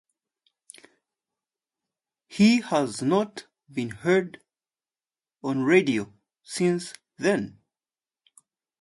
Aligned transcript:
He 2.25 2.61
has 2.61 3.03
not 3.03 3.45
been 3.71 3.89
heard 3.91 4.41
on 5.43 5.61
radio 5.61 6.11
since 6.41 6.95
then. 7.19 7.59